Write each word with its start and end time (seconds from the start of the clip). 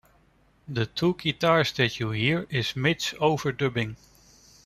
The 0.67 0.87
two 0.87 1.13
guitars 1.13 1.73
that 1.73 1.99
you 1.99 2.09
hear 2.09 2.47
is 2.49 2.75
Mitch 2.75 3.13
over-dubbing. 3.19 3.97